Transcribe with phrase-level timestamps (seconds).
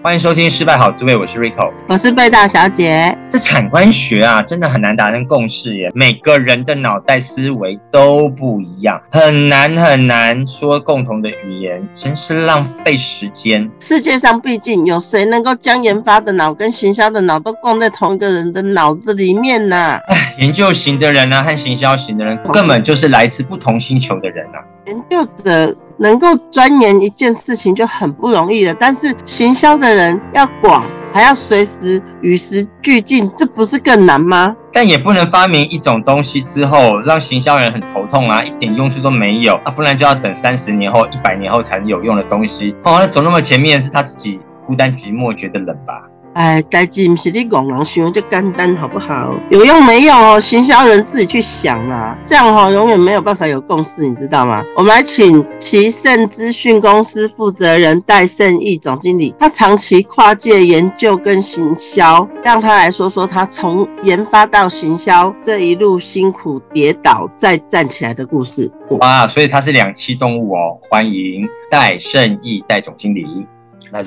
[0.00, 3.16] 欢迎收听《失败好滋味》，我是 Rico，我是贝大小姐。
[3.28, 5.90] 这产官学啊，真的很难达成共识耶。
[5.92, 13.68] 每个人的脑袋思维都不一样，很难很难说共同的语言，真是浪费时间。
[13.80, 20.00] 世界上毕竟有谁能够将研发的脑跟行销的脑都供在同一个人的脑子里面呢、啊？
[20.06, 24.62] 哎，研究型的人呢、啊，和行销型的人根本就是来自不同星球的人啊。
[24.88, 34.56] 研究者能够钻研一件事情就很不容易了，但是行销的人要广，还要随时与时俱进，这不是更难吗？
[34.72, 42.74] 但也不能发明一种东西之后让行销人很头痛啊，一点用处都没有啊，不然就要等三十年后、一百年后才能有用的东西。
[42.84, 46.02] 哦，那走那么前面是他自己孤单寂寞觉得冷吧？
[46.38, 49.34] 哎，代志不是你讲人想就简单，好不好？
[49.50, 50.40] 有用没用哦？
[50.40, 54.62] 行销人自己去想啊，这样、哦，永远没有办法有共识，你知道吗？
[54.76, 68.70] 我们来请奇胜资讯公司负责人戴胜义总经理，他长期跨界研究跟行销，让他来说说他从研发到行销这一路辛苦跌倒再站起来的故事。
[69.00, 73.48] 哇，所以他是两栖动物哦，欢迎戴胜义戴总经理。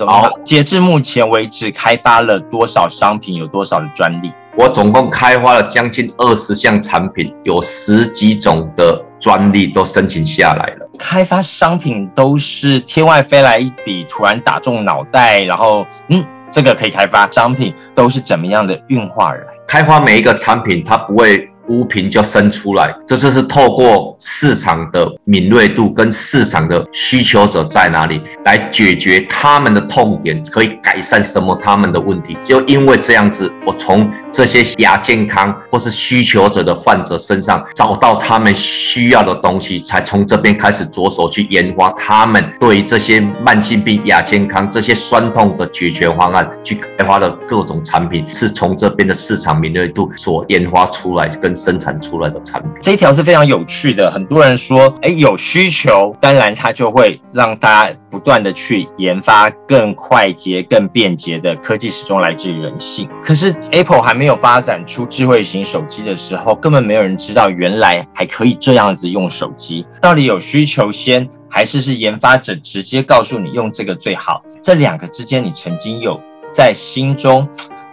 [0.06, 3.36] 好，截至目前为止，开发了多少商品？
[3.36, 4.32] 有多少的专利？
[4.58, 10.90] 我总共开发了将近二十项产品，有十几种的专利都申请下来了。
[11.00, 17.30] 开发商品都是天外飞来一笔，突然打中脑袋，然后嗯，这个可以开发。
[17.32, 19.54] 商品都是怎么样的运化而来？
[19.68, 21.51] 开发每一个产品，它不会。
[21.72, 32.38] 物品就生出来，这就是透过市场的敏锐度跟市场的需求者在哪里来解决他们的痛点，可以改善什么他们的问题。
[32.44, 51.56] 就因为这样子，我从这些亚健康或是需求者的患者身上找到他们需要的东西，才从这边开始着手去研发他们对于这些慢性病、亚健康这些酸痛的解决方案，去开发的各种产品，是从这边的市场敏锐度所研发出来跟。
[51.62, 54.10] 生产出来的产品，这一条是非常有趣的。
[54.10, 63.08] 很多人说，哎，有需求，当然它就会让大家不断的去研发更快捷、更便捷的科技，始终来自于人性。
[63.24, 69.86] 可是 Apple 还没有发展出智慧型手机的时候，根本没有人知道原来还可以这样子用手机。
[70.02, 74.42] 到底有需求先，还是是研发者直接告诉你用这个最好？
[74.64, 76.20] 这两个之间，你曾经有
[76.52, 77.48] 在心中？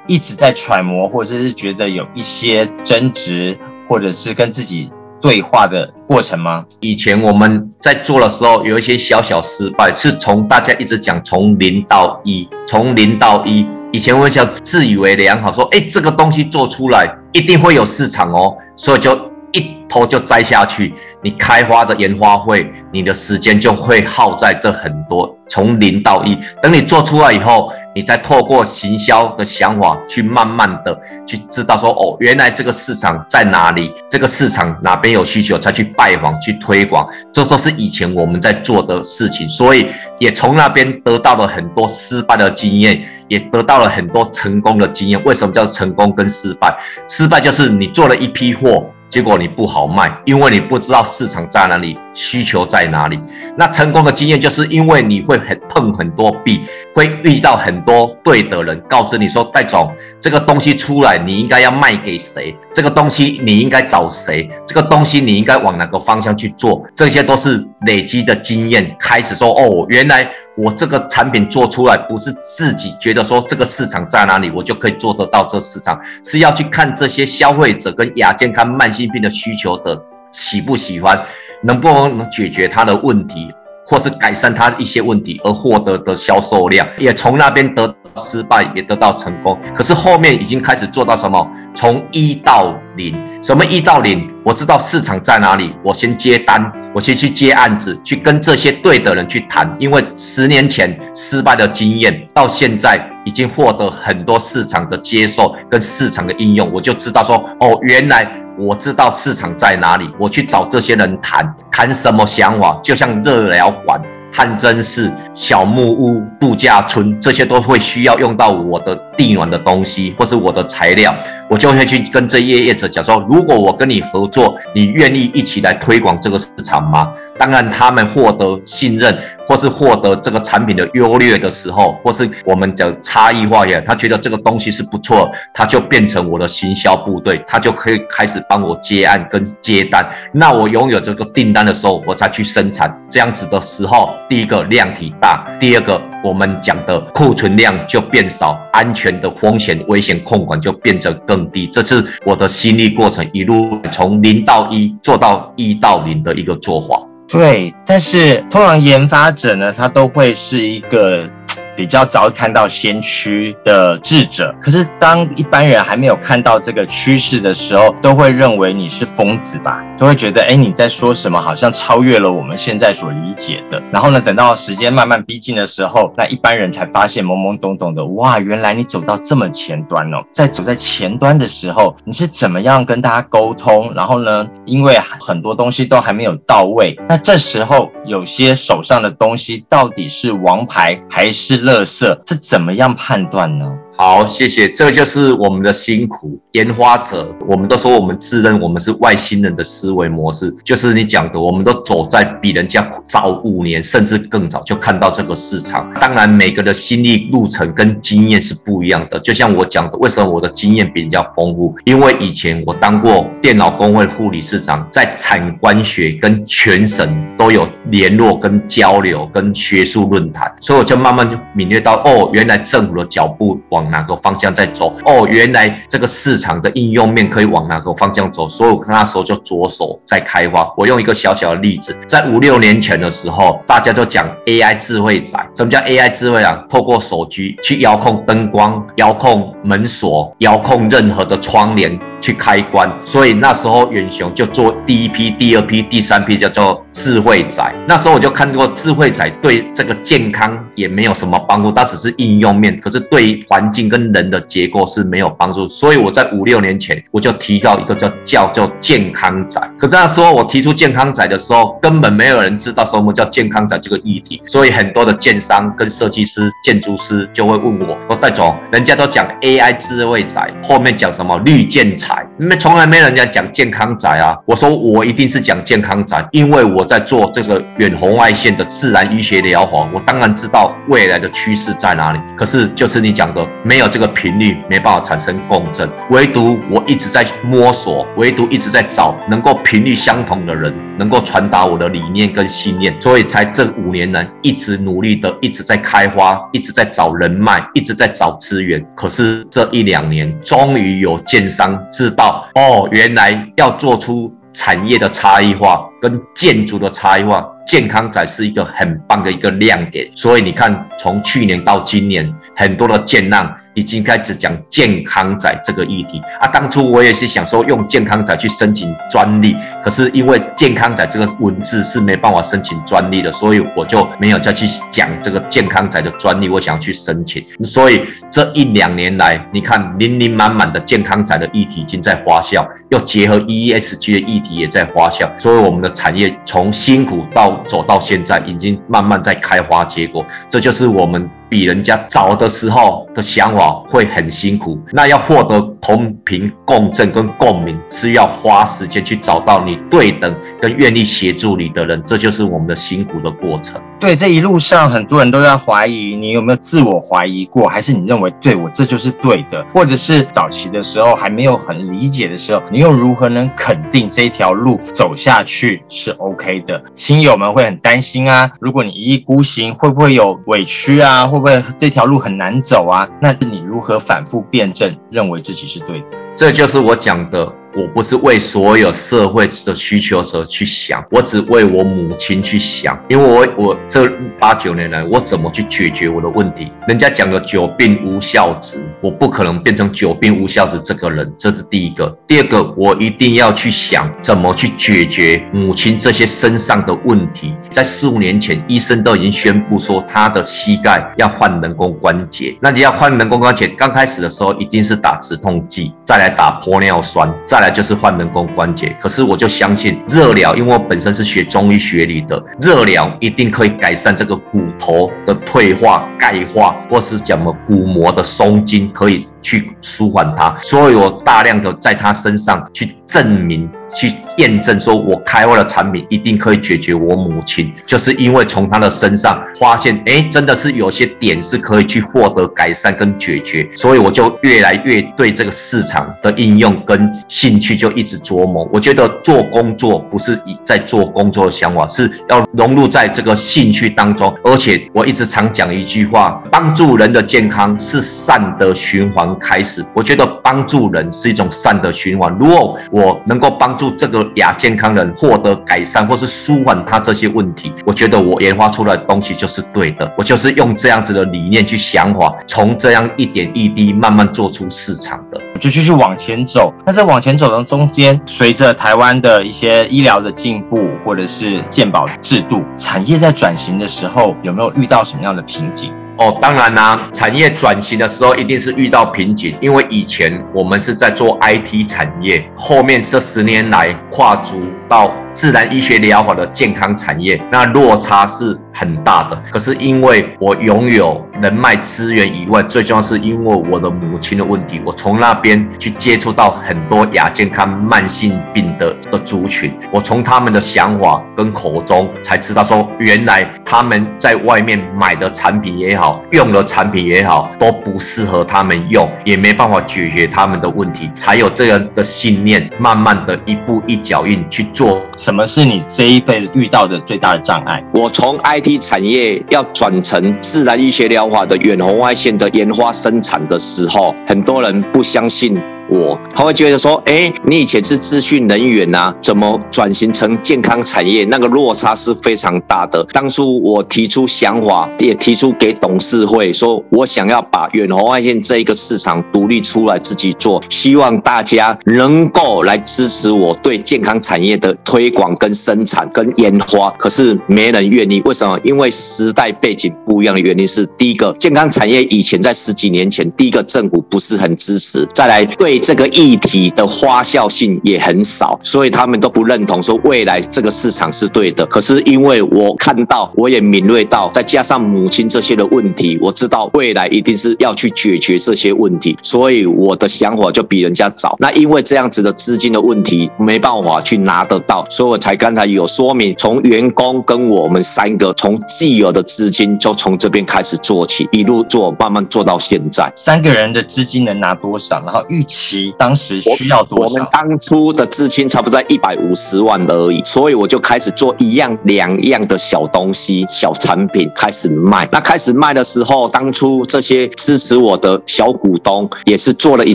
[0.09, 6.65] 一直在揣摩，或者是觉得有一些争执，或者是跟自己对话的过程吗？
[6.81, 13.67] 以前我们在做的时候，有一些小小失败，是从大家一直讲从零到一，从零到一。
[13.93, 19.15] 以前我想自以为良好，说哎，这个东西做出来一定会有市场哦，所以就
[19.53, 20.95] 一头就栽下去。
[21.23, 26.39] 你开花的研发会，你的时间就会耗在这很多，从零到一。
[26.63, 27.73] 等你做出来以后。
[27.95, 39.89] 你再透过行销的想法去慢慢的去知道说哦，原来这个市场在哪里，这个市场哪边有需求，才去拜访去推广，这都是以前我们在做的事情，所以
[40.21, 45.21] 也从那边得到了很多失败的经验，也得到了很多成功的经验。
[45.25, 46.73] 为什么叫成功跟失败？
[47.09, 48.87] 失败就是你做了一批货。
[49.11, 53.19] 结果你不好卖，因为你不知道市场在哪里，需求在哪里。
[53.57, 56.61] 那成功的经验就是因为你会很碰很多壁，
[56.95, 62.55] 会遇到很多对的人，告诉你说：“戴总，这个东西出来，你应该要卖给谁？
[62.75, 64.49] 这个东西你应该找谁？
[64.67, 79.97] 这个东西你应该往哪个方向去做？”这些都是累积的经验，开始说：“哦，原来。”我这个产品做出来不是自己觉得说这个市场在哪里，我就可以做得到这市场，是要去看这些消费者跟亚健康慢性病的需求的
[80.33, 81.17] 喜不喜欢，
[81.63, 83.55] 能不能解决他的问题，
[83.89, 89.59] 或是改善他一些问题而获得的销售量，也从那边得失败，也得到成功。
[89.75, 91.51] 可是后面已经开始做到什么？
[91.75, 94.29] 从一到零，什么一到零？
[94.45, 96.71] 我知道市场在哪里，我先接单。
[96.95, 114.01] 我先去接案子，去跟这些对的人去谈，因为十年前失败的经验，到现在已经获得很多市场的接受跟市场的应用，我就知道说，哦，原来我知道市场在哪里，我去找这些人谈，谈什么想法，就像热疗馆、
[114.33, 121.15] 汗蒸室、小木屋、度假村，这些都会需要用到我的地暖的东西，或是我的材料，
[121.49, 127.11] 我就会去跟这些业者讲说，如果我跟你合作，你愿意一起来推广这个市场吗？
[127.39, 129.17] 当然，他们获得信任。
[129.49, 140.07] 或是获得这个产品的优劣的时候，或是我们讲差异化呀，他觉得这个东西是不错，他就变成我的行销部队，他就可以开始帮我接案跟接单。
[140.35, 142.95] 那我拥有这个订单的时候，我才去生产。
[143.09, 151.67] 这样子的时候，第一个量体大，第二个我们讲的库存量就变少，安全的风险危险控管就变得更低。
[151.67, 157.01] 这是我的心力过程，一路从零到一做到一到零的一个做法。
[157.29, 161.29] 对，但是通常研发者呢，他都会是一个。
[161.79, 169.81] 比较早看到先驱的智者，可是当一般人还没有看到这个趋势的时候，都会认为你是疯子吧？
[169.97, 171.41] 都会觉得，哎，你在说什么？
[171.41, 173.81] 好像超越了我们现在所理解的。
[173.93, 180.19] 然后呢，等到时间慢慢逼近的时候，那一般人才发现懵懵懂懂的，哇，原来你走到这么前端哦。
[180.33, 183.95] 在走在前端的时候，你是怎么样跟大家沟通？
[183.95, 191.68] 然后呢，因为很多东西都还没有到位，那这时候有些手上的东西到底是王牌还是？
[191.69, 193.79] 垃圾，这怎么样判断呢？
[194.01, 194.69] 好，谢谢。
[194.69, 197.35] 这就是我们的辛苦，研发者。
[197.49, 205.93] 我们都说我们自认我们是外星人的思维模式，就是你讲的，我们都走在比人家早五年，甚至更早就看到这个市场。
[206.01, 209.19] 当然，每个的心理路程跟经验是不一样的。
[209.19, 211.75] 就像我讲的，为什么我的经验比人家丰富？
[211.85, 223.88] 因为以前我当过电脑工会护理市长，在产官学跟全省都有联络跟交流跟学术论坛，所以我就慢慢就领略到，哦，原来政府的脚步往。
[223.91, 224.95] 哪个方向在走？
[225.05, 228.49] 哦，原来这个市场的应用面可以往哪个方向走？
[228.49, 230.73] 所以我那时候就着手在开发。
[230.77, 235.47] 我用一个小小的例子，在五六年前的时候，大家都讲 AI 智慧宅。
[235.55, 236.65] 什么叫 AI 智慧啊？
[236.69, 241.99] 透过手机去遥控灯光、遥控门锁、遥控任何的窗帘。
[242.21, 247.73] 去开关，所以那时候远雄就做第一批、第二批、第三批，叫做智慧宅。
[247.87, 255.69] 那时候我就看过智慧宅对这个健康也没有什么帮助，它只是应用面，可是对环境跟人的结构是没有帮助。
[255.69, 259.61] 所以我在五六年前我就提到一个叫叫叫健康宅。
[259.79, 274.35] 可是那时候我提出健康宅的时候，根本没有人知道什么叫健康宅这个议题，所以很多的建商跟设计师、建筑师就会问我说：“戴总，人家都讲 AI 智慧宅，后面讲什么绿建材？”因为从来没人家讲健康宅啊！
[274.47, 282.21] 我说我一定是讲健康宅，因为我在做这个远红外线的自然医学疗法，我当然知道未来的趋势在哪里。
[282.37, 285.87] 可是就是你讲的，没有这个频率，没办法产生共振。
[286.09, 298.83] 唯独我一直在摸索，唯独一直在找能够频率相同的人，能够传达我的理念跟信念，所以才这五年来一直努力的，一直在开花，一直在找人脉，一直在找资源。
[298.95, 310.09] 可是这一两年，终于有建商知道哦，原来要做出产业的差异化跟建筑的差异化，健康才是一个很棒的一个亮点。
[310.15, 313.57] 所以你看，从去年到今年，很多的建浪。
[313.75, 316.49] 已经开始讲健康宅这个议题啊！
[316.49, 326.49] 当初我也是想说用健康宅去申请专利，可是因为健康宅这个文字是没办法申请专利的，所以我就没有再去讲这个健康宅的专利。
[326.49, 340.25] 我想去申请，所以这一两年来，你看零零满满的健康宅的议题已经在发酵，又结合 E E S G 的议题也在发酵，所以我们的产业从辛苦到走到现在，已经慢慢在开花结果。
[340.49, 341.29] 这就是我们。
[341.51, 353.81] 比人家早的时候的想法会很辛苦，那要获得同频共振跟共鸣，是要花时间去找到你对等跟愿意协助你的人，这就是我们的辛苦的过程。
[354.01, 366.81] 对，这一路上很多人都在怀疑你有没有自我怀疑过，还是你认为对我这就是对的，或者是早期的时候还没有很理解的时候，你又如何能肯定这一条路走下去是 OK 的？
[366.95, 371.27] 亲友们会很担心啊，如果你一意孤行，会不会有委屈啊？
[371.27, 373.09] 会不会这条路很难走啊？
[373.21, 376.28] 那你如何反复辩证，认为自己是对的？
[376.39, 377.53] 这就是我讲的。
[377.77, 382.99] 我不是为所有社会的需求者去想，我只为我母亲去想。
[383.09, 386.73] 因为我我这八九年来，我怎么去解决我的问题？
[386.89, 392.09] 人家讲的久病无孝子，我不可能变成久病无孝子这个人，这是第一个。
[392.27, 397.55] 第二个，我一定要去想怎么去解决母亲这些身上的问题。
[397.73, 402.57] 在四五年前，医生都已经宣布说，他的膝盖要换人工关节。
[402.61, 407.69] 那你要换人工关节，刚开始的时候一定是打止痛剂，再来打玻尿酸，再来。
[407.79, 408.97] 就是换人工关节。
[409.01, 420.57] 可是我就相信热疗，因为我本身是学中医学理的，热疗一定可以改善这个骨头的退化、钙化，或是讲么骨膜的松筋，可以去舒缓它。
[420.63, 423.69] 所以我大量的在他身上去证明。
[423.95, 438.69] 去验证说，我开发的产品一定可以解决我母亲，就是因为从她的身上发现，哎，真的是有些点是可以去获得改善跟解决，所以我就越来越对这个市场的应用跟兴趣就一直琢磨。
[438.71, 444.37] 我觉得做工作不是以在做工作的想法，是要融入在这个兴趣当中。
[444.45, 449.85] 而且我一直常讲一句话：帮助人的健康是善的循环开始。
[449.93, 452.33] 我觉得帮助人是一种善的循环。
[452.39, 460.11] 如果我能够帮助这个亚健康人获得改善，或是舒缓他这些问题，我觉得我研发出来的东西就是对的。
[460.17, 466.73] 我就是用这样子的理念去想法，从这样一点一滴慢慢做出市场的，就继续往前走。
[466.87, 475.93] 那在往前走的中间，随着台湾的一些医疗的进步，或者是健保制度，产业在转型的时候，有没有遇到什么样的瓶颈？
[476.19, 489.43] 哦，当然啦、产业转型的时候一定是遇到瓶颈，因为以前我们是在做 IT 产业，后面这十年来跨足到自然医学疗法的健康产业，那落差是很大的。
[489.51, 515.01] 可是因为我拥有人脉资源以外，最重要是因为我的母亲的问题，我从那边去接触到很多亚健康慢性病的的族群，我从他们的想法跟口中才知道说，原来他们在外面买的产品也好，用的产品也好，都不适合他们用，也没办法解决他们的问题，才有这样的信念，慢慢的一步一脚印去做。
[515.29, 517.85] 什么是你这一辈子遇到的最大的障碍？
[517.93, 525.61] 我从 IT 产业要转成自然医学疗法的远红外线的研发生产的时候，很多人不相信。
[525.91, 531.25] 我他会觉得说，哎，你以前是资讯人员呐，怎么转型成健康产业？
[531.25, 533.03] 那个落差是非常大的。
[533.13, 546.91] 当初我提出想法，也提出给董事会，说我想要把远红外线这一个市场独立出来自己做，希望大家能够来支持我对健康产业的推广、跟生产、跟研发。
[546.99, 548.59] 可是没人愿意，为什么？
[548.63, 555.78] 因为时代背景不一样的原因是，第一个，健康产业以前在十几年前，第一个政府不是很支持，再来对。
[555.79, 561.65] 这个议题的花销性也很少，所以他们都不认同说未来这个市场是对的。
[561.67, 571.37] 可是因为我看到，我也敏锐到，再加上母亲这些的问题，我知道未来一定是要去解决这些问题，所以我的想法就比人家早。
[571.39, 583.13] 那因为这样子的资金的问题没办法去拿得到，所以我才刚才有说明，从员工跟我们三个从既有的资金就从这边开始做起，一路做，慢慢做到现在。
[583.15, 585.03] 三个人的资金能拿多少？
[585.05, 585.68] 然后预期。
[585.99, 587.05] 当时需要多少？
[587.05, 595.09] 我，我们当初的资金差不多在一百五十万而已，所以我就开始做一样两样的小东西、小产品开始卖。
[595.13, 599.95] 那开始卖的时候，当初这些支持我的小股东也是做了一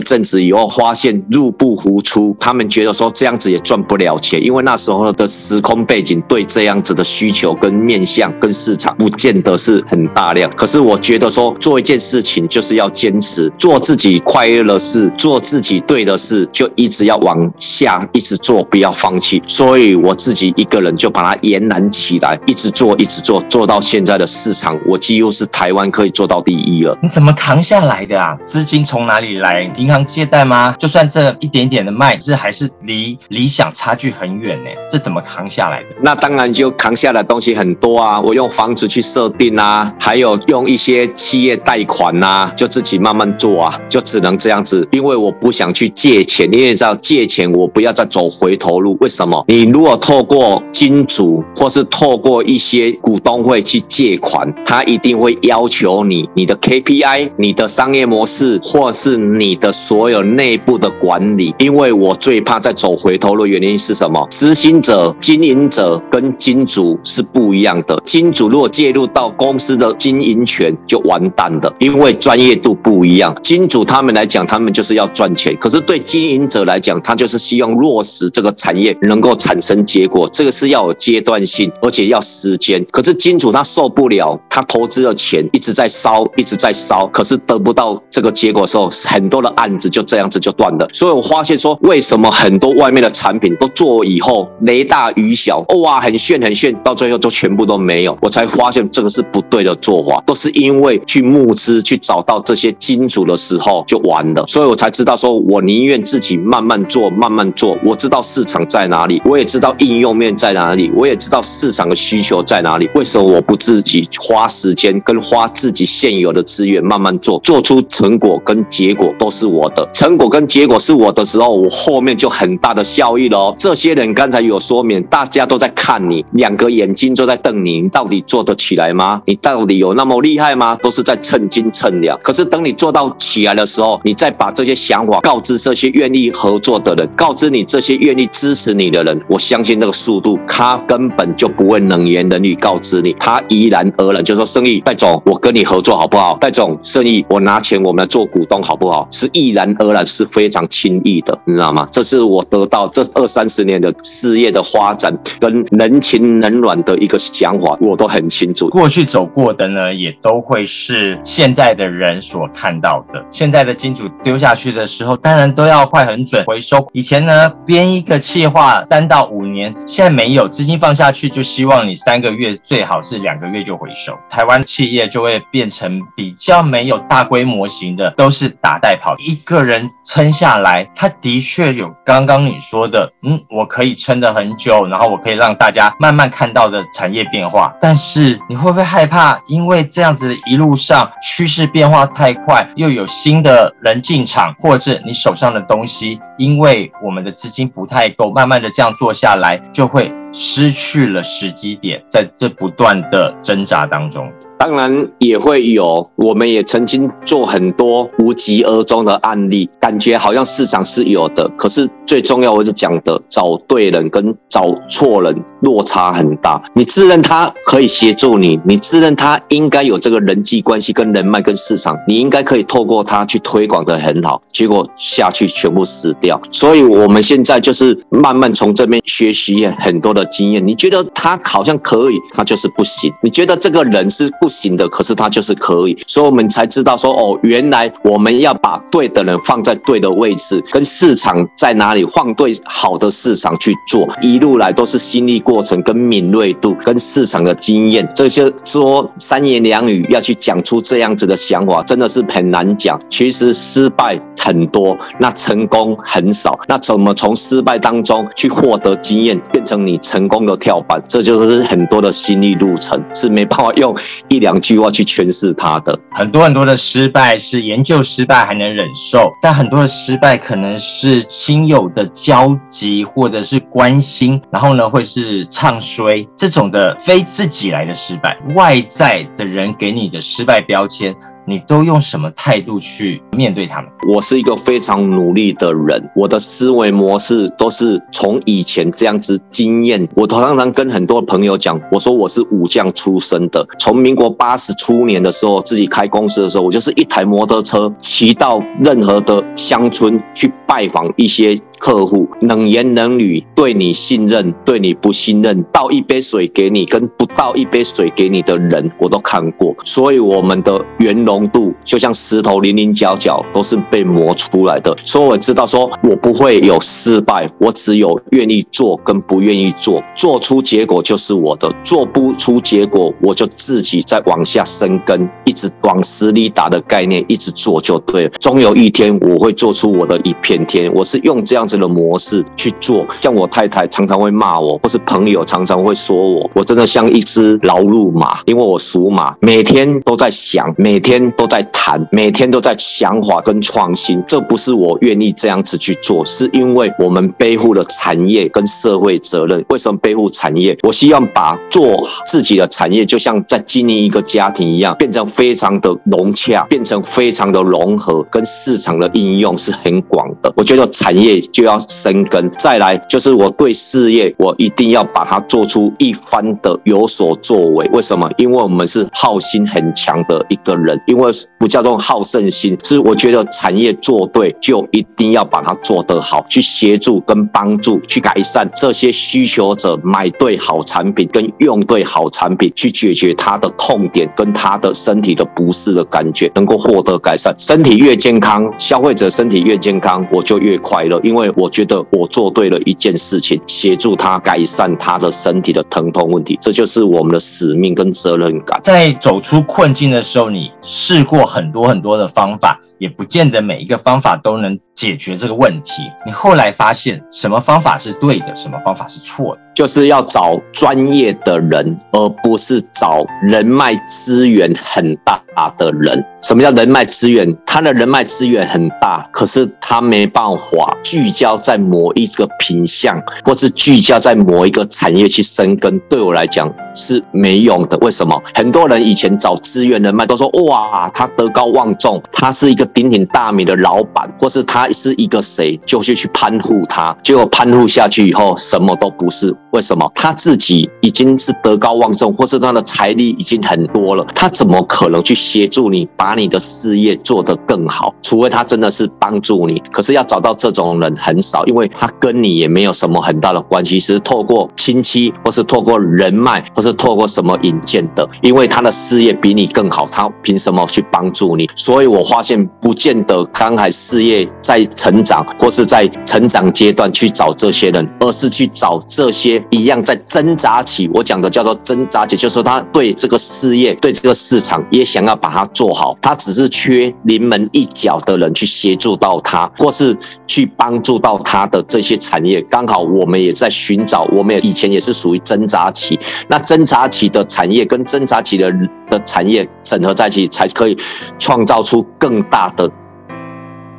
[0.00, 10.50] 阵子以后，发现入不敷出，他们觉得说这样子也赚不了钱，因为那时候的时空背景对这样子的需求跟面向跟市场不见得是很大量。
[10.56, 15.63] 可是我觉得说做一件事情就是要坚持，做自己快乐的事，做自己。
[15.64, 19.42] 自己对的事就一直要往下，一直做，不要放弃。
[19.46, 26.94] 所以我自己一个人就把它延揽起来，一直做，一直做，做到现在的市场，我几乎是台湾可以做到第一了。
[27.02, 28.36] 你怎么扛下来的啊？
[28.44, 29.62] 资金从哪里来？
[29.78, 30.76] 银行借贷吗？
[30.78, 34.68] 就算这一点点的卖，这还是离理想差距很远呢。
[34.92, 35.86] 这怎么扛下来的？
[36.02, 38.20] 那当然就扛下来的东西很多啊。
[38.20, 45.53] 我用房子去设定啊，还有用一些企业贷款啊，就自己慢慢做啊，就只能这样子，因为我不。
[45.54, 48.96] 想去借钱，你也知道借钱，我不要再走回头路。
[49.00, 49.42] 为什么？
[49.48, 61.54] 你如果透过金主或是透过一些股东会去借款，他一定会要求你你的 KPI、你的商业模式，或是你的所有内部的管理。
[61.58, 64.26] 因为我最怕再走回头路，原因是什么？
[64.30, 67.96] 执行者、经营者跟金主是不一样的。
[68.04, 73.34] 金主如果介入到公司的经营权，就完蛋了，因为专业度不一样。
[73.42, 75.56] 金主他们来讲，他们就是要赚钱。
[75.60, 82.84] 可是对经营者来讲，他就是希望落实这个产业能够产生结果，这个是要有阶段性，而且要时间。
[82.90, 90.88] 可是金主他受不了，他投资的钱一直在烧，一直在烧，可是得不到这个结果的时候，很多的案子就这样子就断了。
[90.92, 98.16] 所以我发现说，为什么很多外面的产品都做以后雷大雨小，哇，很炫很炫，到最后就全部都没有。
[98.20, 104.44] 我才发现这个是不对的做法，都是因为去募资去找到这些金主的时候就完了。
[104.46, 105.34] 所以我才知道说。
[105.54, 107.76] 我宁愿自己慢慢做，慢慢做。
[107.84, 112.88] 我知道市场在哪里，我也知道应用面在哪里，我也知道市场的需求在哪里。
[112.94, 123.54] 为什么我不自己花时间跟花自己现有的资源慢慢做，做出成果跟结果都是我的，成果跟结果是我的时候，我后面就很大的效益了哦。
[123.58, 129.22] 这些人刚才有说明，大家都在看你，两个眼睛都在瞪你，你到底做得起来吗？
[129.26, 130.76] 你到底有那么厉害吗？
[130.82, 132.18] 都是在称斤称两。
[132.22, 146.36] 可是等你做到起来的时候，你再把这些想法告知这些愿意合作的人，告知你这些愿意支持你的人，我相信那个速度，他根本就不会冷言冷语告知你，他依然而然就说：“生意，戴总，我跟你合作好不好？
[146.40, 151.86] 戴总，生意，我拿钱，我们来做股东好不好？”是毅然而然，是非常轻易的，你知道吗？
[151.90, 158.68] 这是我得到这二三十年的事业的发展跟人情冷暖的一个想法，我都很清楚。
[158.68, 163.24] 过去走过的呢，也都会是现在的人所看到的。
[163.30, 166.86] 现在的金主丢下去的候，当然都要快很准回收。
[166.92, 174.16] 以前呢，编一个企划三到五年，现在没有资金放下去，就希望你三个月最好是两个月就回收。
[174.28, 187.74] 台湾企业就会变成比较没有大规模型的，都是打带跑，一个人撑下来，他的确有刚刚你说的，嗯，我可以撑得很久，然后我可以让大家慢慢看到的产业变化。
[187.80, 204.30] 但是你会不会害怕，因为这样子一路上趋势变化太快，又有新的人进场，或者你手上的东西，因为我们的资金不太够，慢慢的这样做下来，就会失去了时机点，在这不断的挣扎当中。
[204.56, 216.62] 当然也会有，我们也曾经做很多无疾而终的案例，感觉好像市场是有的，可是最重要我是讲的，找对人跟找错人落差很大。
[216.74, 226.40] 你自认他可以协助你，你自认他应该有这个人际关系跟人脉跟市场，你应该可以透过他去推广得很好，结果下去全部死掉。
[226.50, 230.66] 所以我们现在就是慢慢从这边学习很多的经验。
[230.66, 253.00] 你觉得他好像可以，他就是不行；你觉得这个人是不行的，可是他就是可以，所以我们才知道说哦，原来我们要把对的人放在对的位置，跟市场在哪里放对好的市场去做，一路来都是心力过程跟敏锐度跟市场的经验，这些说三言两语要去讲出这样子的想法，真的是很难讲。
[253.10, 261.02] 其实失败很多，那成功很少，那怎么从失败当中去获得经验，变成你成功的跳板？
[261.08, 263.92] 这就是很多的心理路程，是没办法用
[264.28, 264.44] 一。
[264.44, 265.98] 两句话去诠释他的。
[266.12, 281.14] 很多很多的失败是研究失败还能忍受，但很多的失败可能是亲友的交集或者是关心，然后呢会是唱衰这种的非自己来的失败，外在的人给你的失败标签。
[281.46, 283.90] 你都用什么态度去面对他们？
[284.12, 290.08] 我是一个非常努力的人，我的思维模式都是从以前这样子经验。
[290.14, 301.58] 我常常跟很多朋友讲，我说我是武将出身的，从民国八十初年的时候自己开公司的时候，我就是一台摩托车骑到任何的乡村去拜访一些。
[301.80, 309.74] 客户冷言冷语，对你信任，对你不信任，倒一杯水给你，跟不倒一杯水给你的人，我都看过。
[309.84, 314.94] 所以我们的圆浓度就像石头，棱棱角角都是被磨出来的。
[315.04, 320.02] 所以我知道，说我不会有失败，我只有愿意做跟不愿意做。
[320.14, 328.30] 做出结果就是我的，做不出结果，我就自己再往下深耕，一直往死里打的概念，一直做就对了。
[328.40, 330.92] 终有一天，我会做出我的一片天。
[330.94, 331.44] 我是用。
[331.44, 344.22] 这样子的模式去做，像我太太常常会骂我，或是朋友常常会说我，我真的像一只劳碌马，因为我属马，每天都在想，每天都在谈，每天都在想法跟创新。
[344.26, 349.64] 这不是我愿意这样子去做，是因为我们背负了产业跟社会责任。
[349.68, 350.76] 为什么背负产业？
[350.82, 360.52] 我希望把做自己的产业，就像在经营一个家庭一样，变成非常的融洽，变成非常的融合，跟市场的应用是很广的。
[360.56, 361.34] 我觉得产业。
[361.52, 367.86] 就要生根，再来就是我对事业，我一定要把它做出一番的有所作为。
[367.92, 368.30] 为什么？
[368.38, 387.54] 因为我们是好心很强的一个人，因为不叫做好胜心，是我觉得产业做对，就一定要把它做得好，去协助跟帮助，去改善这些需求者买对好产品跟用对好产品，去解决他的痛点跟他的身体的不适的感觉，能够获得改善。
[387.56, 398.80] 身体越健康，消费者身体越健康，我就越快乐，因为我觉得我做对了一件事情，协助他改善他的身体的疼痛问题，这就是我们的使命跟责任感。
[398.82, 400.70] 在走出困境的时候，你
[401.06, 406.02] 试过很多很多的方法，也不见得每一个方法都能解决这个问题。
[406.24, 409.60] 你后来发现什么方法是对的，什么方法是错的？
[409.74, 415.42] 就是要找专业的人，而不是找人脉资源很大
[415.76, 416.24] 的人。
[416.42, 417.54] 什么叫人脉资源？
[417.66, 426.00] 他的人脉资源很大，可是他没办法聚焦在某一个品项，或是聚焦在某一个产业去生根。
[426.08, 427.96] 对我来讲是没用的。
[427.98, 428.40] 为什么？
[428.54, 437.16] 很多人以前找资源人脉都说：哇，他德高望重，他是一个鼎鼎大名的老板，或是他是一个谁，就去去攀附他。
[437.22, 439.54] 结果攀附下去以后，什么都不是。
[439.72, 440.10] 为什么？
[440.14, 448.14] 他自己已经是德高望重，或是他的财力已经很多了，他怎么可能去协助你把你的事业做得更好？
[448.22, 449.82] 除非他真的是帮助你。
[449.90, 458.28] 可是要找到这种人很少，因为他跟你也没有什么很大的关系，是透过亲戚，或是透过人脉，或是透过什么引荐的。
[458.42, 461.68] 因为他的事业比你更好，他凭什么去帮助你？
[461.74, 469.64] 所以我发现，不见得刚才事业在成长，或是在成长阶段去找这些人，而是去找这些。
[469.70, 480.16] 一样在挣扎期，我讲的叫做挣扎期，就是说他对这个事业、对这个市场也想要把它做好，他只是缺临门一脚的人去协助到他，或是
[480.46, 482.60] 去帮助到他的这些产业。
[482.62, 486.18] 刚好我们也在寻找，我们也以前也是属于挣扎期，
[486.48, 488.68] 那侦查起的产业跟侦查起的
[489.08, 490.98] 的产业整合在一起，才可以
[491.38, 492.90] 创造出更大的。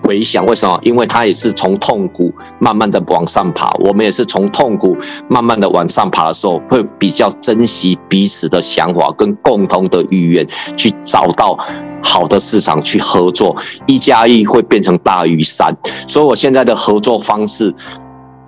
[0.01, 0.77] 回响为什么？
[0.83, 4.97] 因为他也是从痛苦慢慢的往上爬，我们也是从痛苦
[5.29, 11.57] 慢慢的往上爬的时候，会比较珍惜彼此的想法跟共同的意愿，去找到
[12.03, 13.55] 好的市场去合作，
[13.87, 15.73] 一加一会变成大于三。
[16.09, 17.73] 所以我现在的合作方式，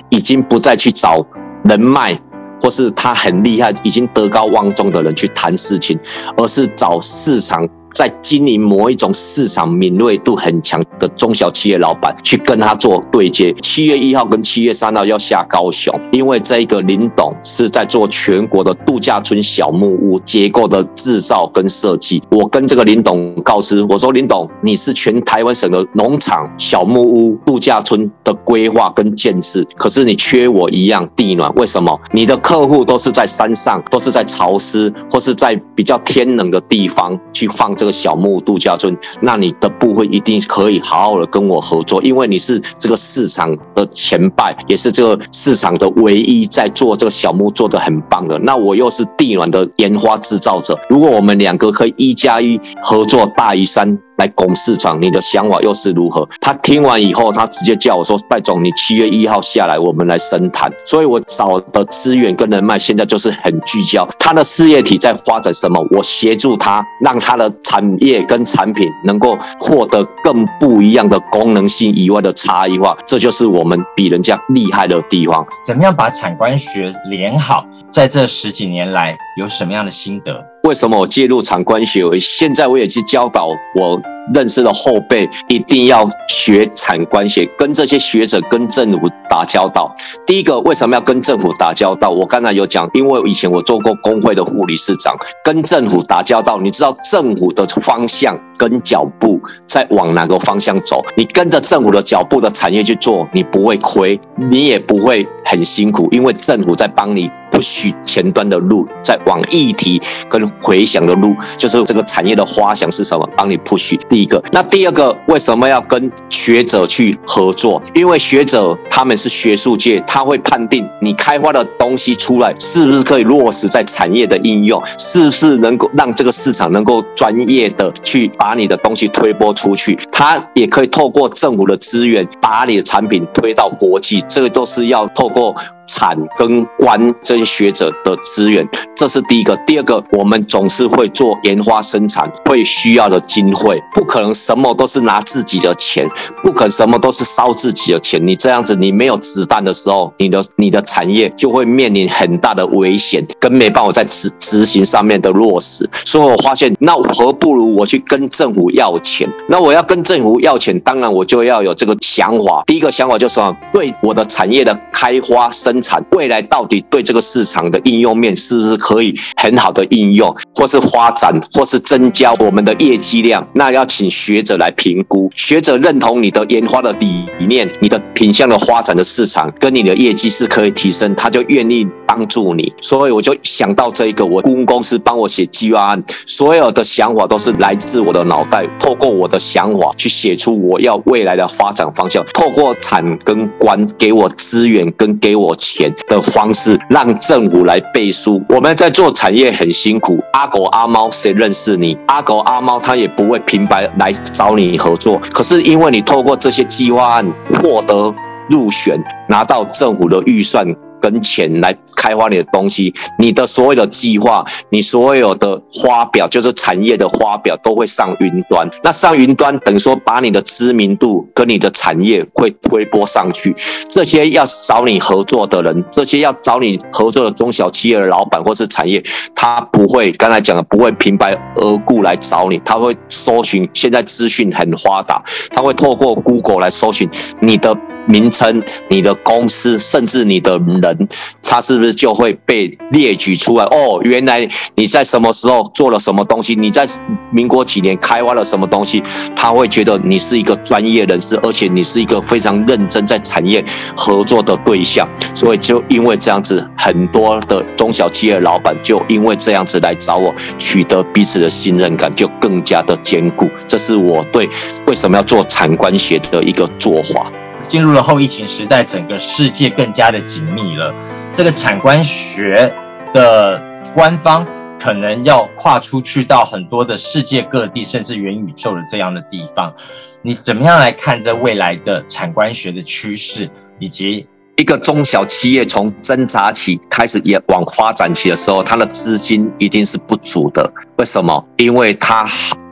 [0.10, 1.26] 已经不再去找
[1.64, 2.20] 人脉，
[2.62, 6.00] 或是他很厉害、已经德高望重的人去谈事情，
[6.38, 7.68] 而是找市场。
[7.98, 13.52] 在经营某一种市场敏锐度很强的中小企业老板，去跟他做对接。
[13.54, 22.22] 七月一号跟七月三号要下高雄，因为这个林董是在做全国的度假村小木屋结构的制造跟设计。
[22.30, 31.52] 我跟这个林董告知，我说林董，你是全台湾省的农场、小木屋、度假村的规划跟建设，可是你缺我一样地暖。
[31.56, 32.00] 为什么？
[32.12, 48.38] 你的客户都是在山上，都是在潮湿或是在比较天冷的地方去放这小木度假村，那你的部分一定可以好好的跟我合作，因为你是这个市场的前辈，也是这个市场的唯一在做这个小木做的很棒的。
[48.40, 53.98] 那我又是地暖的研发制造者，如果我们两个可以一加一合作大于三。
[54.18, 56.28] 来拱市场，你的想法又是如何？
[56.42, 64.08] 他听完以后，他直接叫我说：“戴总，你七月一号下来，我们来深谈。”所以，我找的资源跟人脉现在就是很聚焦。
[64.20, 65.84] 他的事业体在发展什么？
[65.92, 72.98] 我协助他，让他的产业跟产品能够获得更不一样的功能性以外的差异化。
[73.06, 75.46] 这就是我们比人家厉害的地方。
[75.66, 77.66] 怎么样把产官学连好？
[77.92, 80.44] 在这十几年来，有什么样的心得？
[80.68, 82.04] 为什么我介入产官学？
[82.20, 84.02] 现在我也去教导我
[84.34, 89.94] 认识的后辈，一定要学产官学，跟这些学者跟政府打交道。
[90.26, 92.10] 第一个，为什么要跟政府打交道？
[92.10, 101.04] 我刚才有讲，因为以前我做过工会的护理市长，跟政府打交道，你知道政府的方向跟脚步在往哪个方向走？
[101.16, 107.32] 你跟着政府的脚步的产业去做，你不会亏，你也不会很辛苦，因为政府在帮你。
[107.50, 113.28] 不许前端的路，在往议题跟回响的路，就是这个产业的花想是什么？
[113.36, 117.82] 帮你 push 一个，那第二个为什么要跟学者去合作？
[117.94, 129.98] 因为学者他们是学术界，他会判定你开发的东西出来是不是可以落实在产业的应用，是不是能够让这个市场能够专业的去把你的东西推播出去。
[130.12, 135.56] 他也可以透过政府的资源把你的产品推到国际，这个都是要透过。
[135.88, 139.58] 产跟官这些学者的资源，这是第一个。
[139.66, 146.08] 第二个，我们总是会做研发生产，会需要的经费，不可能什么都是拿自己的钱，
[146.44, 148.26] 不可能什么都是烧自己的钱。
[148.26, 155.90] 你这样子，你没有子弹的时候，你的你的产业就会面临很大的危险，跟没办法在执执行上面的落实。
[156.06, 159.28] 所以我发现，那何不如我去跟政府要钱？
[159.50, 162.64] 那我要跟政府要钱，当然我就要有这个想法。
[162.66, 173.48] 第一个想法就是说，对我的产业的开发生生产，未来到底对这个市场的应用面是不是可以很好的应用，或是发展，或是增加我们的业绩量？
[173.54, 182.74] 那要请学者来评估，学者认同你的研发的理念，你的品相的发展的市场跟你的业绩是可以提升，他就愿意帮助你。
[182.82, 198.44] 所以我就想到这一个，我顾问公司帮我写计划案，所有的想法都是来自我的脑袋，透过我的想法去写出我要未来的发展方向，透过产跟官给我资源跟给我钱的方式，让政府来背书。
[198.50, 201.98] 我们在做产业很辛苦，阿狗阿猫谁认识你？
[202.08, 205.20] 阿狗阿猫他也不会平白来找你合作。
[205.32, 208.14] 可是因为你透过这些计划案获得
[208.50, 210.66] 入选，拿到政府的预算。
[211.02, 218.70] 跟钱来开发你的东西，你的所有的计划，你所有的花表，就是产业的花表，都会上云端。
[218.84, 223.56] 那上云端等于说把你的知名度跟你的产业会推播上去。
[223.90, 229.04] 这些要找你合作的人，这些要找你合作的中小企业的老板或是产业，
[229.36, 233.68] 他不会刚才讲的不会平白而故来找你，他会搜寻。
[233.74, 237.10] 现在资讯很发达，他会透过 Google 来搜寻
[237.42, 237.78] 你的。
[238.08, 241.08] 名称、你的公司，甚至你的人，
[241.44, 243.66] 他是不是就会被列举出来？
[243.66, 246.56] 哦，原来你在什么时候做了什么东西？
[246.56, 246.88] 你在
[247.32, 249.04] 民国几年开发了什么东西？
[249.36, 253.64] 他会觉得你是一个专业人士，而且你是一个非常认真在产业
[253.96, 255.08] 合作的对象。
[255.36, 263.50] 所以就因为这样子，很多的中小企业老板就因为这样子来找我，取得彼此的信任感就更加的坚固。
[263.68, 264.50] 这是我对
[264.88, 267.32] 为什么要做产官学的一个做法。
[267.68, 270.94] 进入了后疫情时代，整个世界更加的紧密了。
[271.34, 272.74] 这个产官学
[273.14, 273.62] 的
[273.94, 274.46] 官方
[274.80, 279.74] 可能要跨出去到很多的世界各地，甚至元宇宙的这样的地方。
[280.22, 283.50] 你怎么样来看这未来的产官学的趋势，
[283.80, 284.26] 以及
[284.56, 290.72] 一个中小企业从挣扎期开始也往发展期的时候，它的资金一定是不足的。
[290.98, 291.46] 为什么？
[291.58, 292.26] 因为它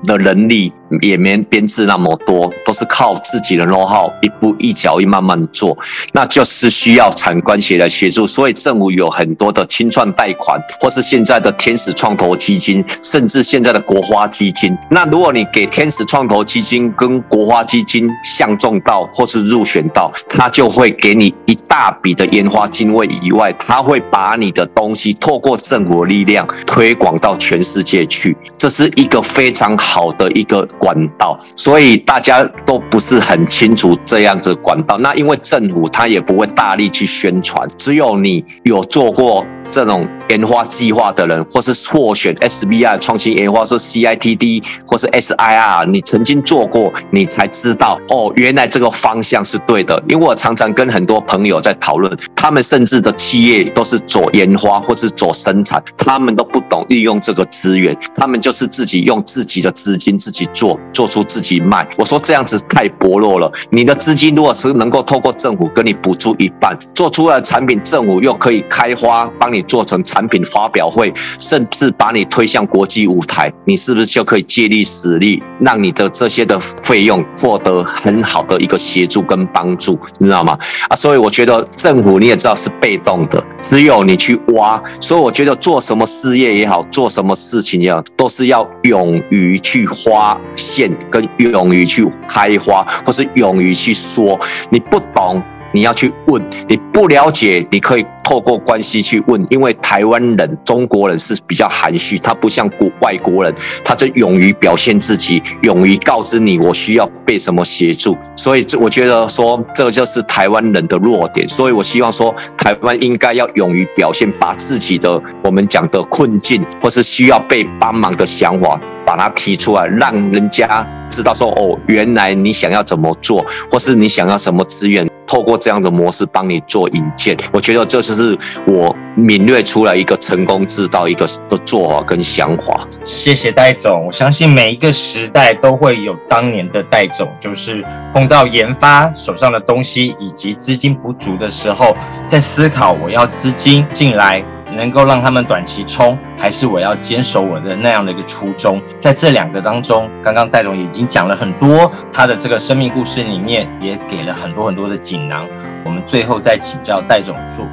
[0.04, 0.72] 的能力。
[1.02, 5.78] 也没编制那么多，都是靠自己的能耗一步一脚印慢慢做，
[6.14, 8.26] 那就是需要产官协来协助。
[8.28, 14.78] 所以政府有很多的清创贷款，或是现在的天使创投基金，甚至现在的国花基金。
[14.90, 28.36] 那如果你给天使创投基金跟国花基金相中到，或是入选到，他就会给你一大笔的研发经费以外，他会把你的东西透过政府的力量推广到全世界去。
[28.58, 30.68] 这是一个非常好的一个。
[30.86, 35.00] 管道，所以大家都不是很清楚这样子管道。
[35.00, 50.02] 那因为政府他也不会大力去宣传，只有你有做过这种研发计划的人，或是错选 SBI 创新研发，说 CITD 或是 SIR，你曾经做过，你才知道哦，原来这个方向是对的。
[50.08, 61.88] 因为我常常跟很多朋友在讨论，他们甚至的企业都是做研发或是做生产，他们都不懂利用这个资源，他们就是自己用自己的资金自己做，做出自己卖。
[61.98, 70.02] 我说这样子太薄弱了，你的资金如果是能够透过政府给你补助一半，做出来的产品，政府又可以开发帮你做成。
[70.16, 80.58] 产品发表会，甚至把你推向国际舞台，你是不是就可以借力使力，让你的这些的费用获得很好的一个协助跟帮助，你知道吗？
[80.88, 84.82] 啊，所以我觉得政府你也知道是被动的，只有你去挖。
[85.02, 94.40] 所以我觉得做什么事业也好，做什么事情也好，都是要勇于去发现，跟勇于去开花，或是勇于去说。
[94.70, 95.44] 你不懂，
[95.76, 98.06] 你要去问；你不了解，你可以。
[98.28, 108.18] 透过关系去问，因为台湾人、中国人是比较含蓄，他不像国外国人，他就勇于表现自己，勇于告知你我需要被什么协助。
[108.36, 111.48] 所以，这我觉得说，这就是台湾人的弱点。
[111.48, 125.08] 所以我希望说，台湾应该要勇于表现，把自己的我们讲的困境，或是需要被帮忙的想法，把它提出来，让人家知道说，哦，原来你想要怎么做，或是你想要什么资源。
[125.28, 132.88] 透过这样的模式帮你做引荐，我觉得这就是我敏锐出来一个成功之道一个的做法跟想法。
[133.04, 137.84] 谢谢戴总，我相信每一个时代都会有当年的戴总，就是
[138.14, 141.96] 碰到研发手上的东西以及资金不足的时候，
[142.28, 144.44] 在思考我要资金进来。
[144.76, 148.82] 能够让他们短期冲，还是我要坚守我的那样的一个初衷？
[149.00, 155.48] 在这两个当中，刚刚戴总已经讲了很多，他的这个生命故事里面也给了很多很多的锦囊。
[155.86, 157.66] 我们最后再请教戴总说，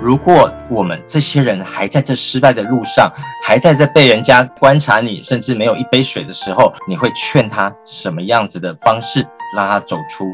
[0.00, 3.10] 如果我们这些人还在这失败的路上，
[3.44, 10.24] 还在这被人家观察你，甚至没有一杯水的时候，你会劝他什么样子的方式，让他走出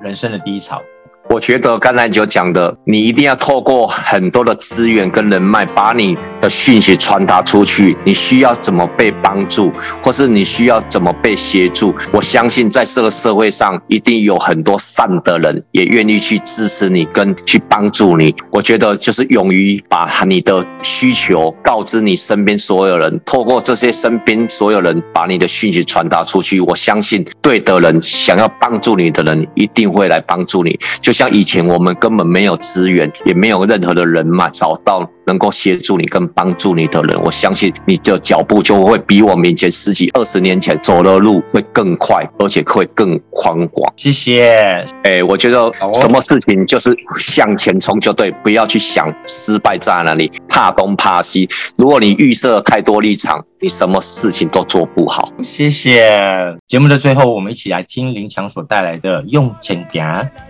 [0.00, 0.80] 人生的低潮？
[1.28, 7.96] 我觉得刚才就讲的，你一定要透过很多的资源跟人脉，把你的讯息传达出去。
[8.04, 11.94] 你需要怎么被帮助，或是你需要怎么被协助？
[12.12, 18.34] 我相信在这个社会上，一定有很多善的人，也愿意去支持你跟去帮助你。
[18.50, 26.60] 我觉得就是勇于把你的需求告知你身边所有人，透过这些身边所有人把你的讯息传达出去。
[26.60, 30.78] 我相信对的人，想要帮助你的人，一定会来帮助你。
[31.00, 31.22] 就像。
[31.22, 43.92] 像以前我们根本没有资源，也没有任何的人脉，找到能够协助你跟帮助你的人，我相信你的脚步就会比我们以前十几二十年前走的路会更快，而且会更宽广。
[43.96, 44.84] 谢谢。
[45.04, 51.48] 哎，我觉得什么事情就是向前冲就对，不要去想失败在哪里，怕东怕西。
[51.76, 55.28] 如果你预设太多立场，你什么事情都做不好。
[55.44, 56.58] 谢谢。
[56.66, 60.02] 节目的最后，我们一起来听林强所带来的《用钱行》，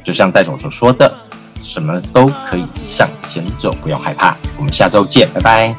[0.03, 1.13] 就像戴总所说的，
[1.63, 4.35] 什么都可以向前走，不用害怕。
[4.57, 5.77] 我们下周见，拜拜。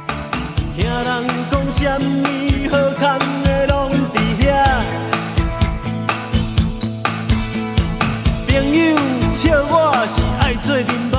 [8.47, 8.95] 朋友
[9.33, 11.12] 笑我是爱做。